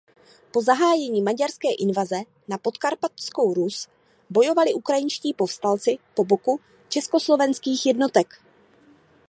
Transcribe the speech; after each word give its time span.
Po 0.51 0.61
zahájení 0.61 1.21
maďarské 1.21 1.67
invaze 1.73 2.15
na 2.47 2.57
Podkarpatskou 2.57 3.53
Rus 3.53 3.87
bojovali 4.29 4.73
ukrajinští 4.73 5.33
povstalci 5.33 5.97
po 6.15 6.25
boku 6.25 6.59
československých 6.89 7.85
jednotek. 7.85 8.41